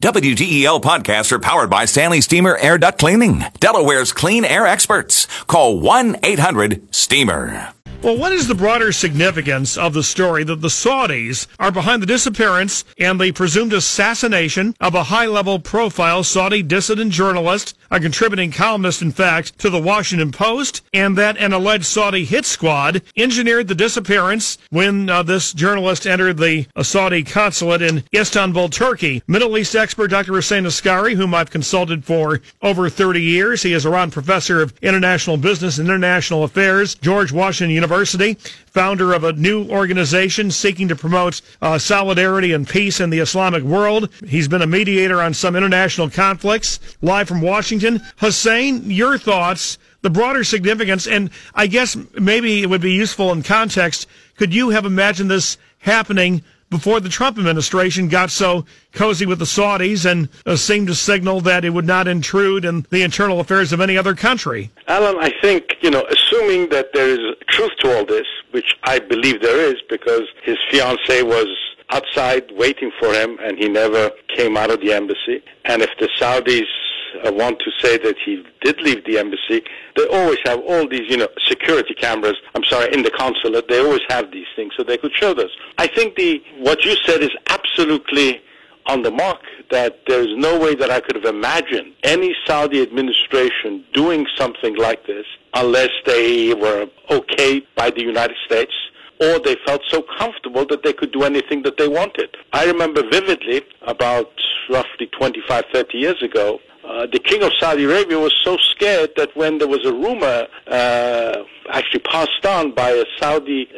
[0.00, 5.26] WDEL podcasts are powered by Stanley Steamer Air Duct Cleaning, Delaware's clean air experts.
[5.48, 7.72] Call 1 800 STEAMER.
[8.00, 12.06] Well, what is the broader significance of the story that the Saudis are behind the
[12.06, 18.50] disappearance and the presumed assassination of a high level profile Saudi dissident journalist, a contributing
[18.50, 23.68] columnist, in fact, to the Washington Post, and that an alleged Saudi hit squad engineered
[23.68, 29.22] the disappearance when uh, this journalist entered the uh, Saudi consulate in Istanbul, Turkey?
[29.26, 30.34] Middle East expert Dr.
[30.34, 33.62] Hossein Askari, whom I've consulted for over 30 years.
[33.62, 37.88] He is a Iran professor of international business and international affairs, George Washington University.
[37.88, 38.34] University,
[38.66, 43.62] founder of a new organization seeking to promote uh, solidarity and peace in the Islamic
[43.62, 44.08] world.
[44.26, 46.78] He's been a mediator on some international conflicts.
[47.00, 47.77] Live from Washington,
[48.16, 53.42] Hossein, your thoughts, the broader significance, and I guess maybe it would be useful in
[53.42, 54.06] context.
[54.36, 59.44] Could you have imagined this happening before the Trump administration got so cozy with the
[59.44, 63.72] Saudis and uh, seemed to signal that it would not intrude in the internal affairs
[63.72, 64.70] of any other country.
[64.86, 68.98] Alan, I think, you know, assuming that there is truth to all this, which I
[68.98, 71.48] believe there is because his fiancee was
[71.90, 75.42] outside waiting for him and he never came out of the embassy.
[75.64, 76.66] And if the Saudis
[77.24, 79.62] uh, want to say that he did leave the embassy,
[79.96, 82.36] they always have all these, you know, security cameras.
[82.54, 85.50] I'm sorry, in the consulate, they always have these things, so they could show this.
[85.78, 88.40] I think the what you said is absolutely
[88.86, 89.40] on the mark.
[89.70, 95.06] That there's no way that I could have imagined any Saudi administration doing something like
[95.06, 98.72] this unless they were okayed by the United States
[99.20, 102.36] or they felt so comfortable that they could do anything that they wanted.
[102.52, 104.30] I remember vividly about
[104.70, 106.60] roughly 25, 30 years ago,
[106.98, 110.48] uh, the king of Saudi Arabia was so scared that when there was a rumor
[110.66, 113.68] uh, actually passed on by a Saudi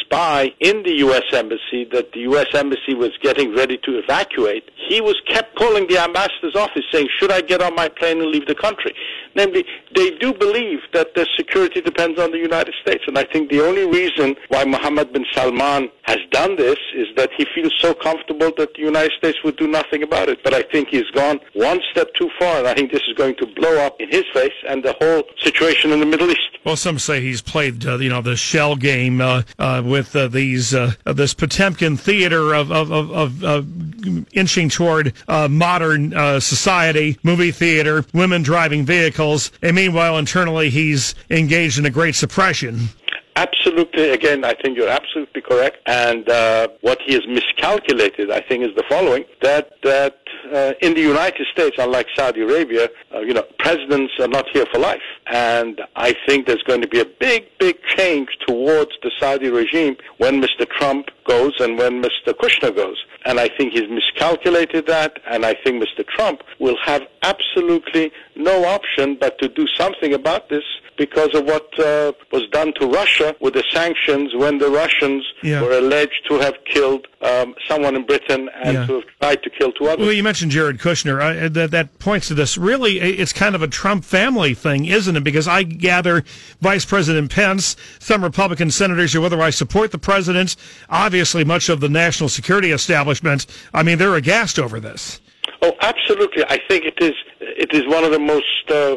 [0.00, 1.22] spy in the U.S.
[1.32, 2.48] embassy that the U.S.
[2.52, 7.30] embassy was getting ready to evacuate, he was kept calling the ambassador's office saying, "Should
[7.30, 8.92] I get on my plane and leave the country?"
[9.34, 13.50] Namely, they do believe that their security depends on the United States, and I think
[13.50, 17.94] the only reason why Mohammed bin Salman has done this is that he feels so
[17.94, 20.38] comfortable that the United States would do nothing about it.
[20.44, 23.36] But I think he's gone one step too far, and I think this is going
[23.36, 26.40] to blow up in his face and the whole situation in the Middle East.
[26.64, 30.28] Well, some say he's played, uh, you know, the shell game uh, uh, with uh,
[30.28, 33.83] these uh, this Potemkin theater of of, of, of
[34.32, 41.78] inching toward uh, modern society, movie theater, women driving vehicles, and meanwhile internally he's engaged
[41.78, 42.88] in a great suppression.
[43.36, 44.10] Absolutely.
[44.10, 45.78] Again, I think you're absolutely correct.
[45.86, 50.18] And uh, what he has miscalculated, I think, is the following: that that
[50.52, 54.66] uh, in the United States, unlike Saudi Arabia, uh, you know, presidents are not here
[54.72, 55.02] for life.
[55.26, 59.96] And I think there's going to be a big, big change towards the Saudi regime
[60.18, 60.68] when Mr.
[60.68, 62.32] Trump goes and when Mr.
[62.34, 63.02] Kushner goes.
[63.24, 65.18] And I think he's miscalculated that.
[65.26, 66.06] And I think Mr.
[66.06, 70.64] Trump will have absolutely no option but to do something about this
[70.96, 75.60] because of what uh, was done to Russia with the sanctions when the Russians yeah.
[75.60, 78.86] were alleged to have killed um, someone in Britain and yeah.
[78.86, 80.06] to have tried to kill two others.
[80.06, 81.44] Well, mentioned Jared Kushner.
[81.44, 82.58] Uh, that, that points to this.
[82.58, 85.22] Really, it's kind of a Trump family thing, isn't it?
[85.22, 86.24] Because I gather
[86.60, 90.56] Vice President Pence, some Republican senators who otherwise support the president,
[90.90, 95.20] obviously much of the national security establishment, I mean, they're aghast over this.
[95.62, 96.42] Oh, absolutely.
[96.48, 97.14] I think it is.
[97.38, 98.96] It is one of the most uh,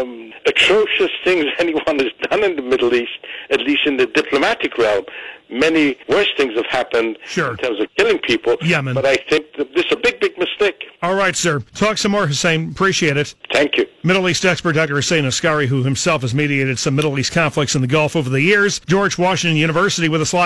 [0.00, 3.18] um, atrocious things anyone has done in the Middle East,
[3.50, 5.04] at least in the diplomatic realm.
[5.50, 7.52] Many worse things have happened sure.
[7.52, 8.56] in terms of killing people.
[8.60, 8.92] Yemen.
[8.92, 10.84] But I think this is a big, big mistake.
[11.00, 11.60] All right, sir.
[11.74, 12.70] Talk some more, Hossein.
[12.70, 13.34] Appreciate it.
[13.50, 13.86] Thank you.
[14.02, 14.96] Middle East expert Dr.
[14.96, 18.42] Hossein Askari, who himself has mediated some Middle East conflicts in the Gulf over the
[18.42, 18.80] years.
[18.80, 20.36] George Washington University with us live.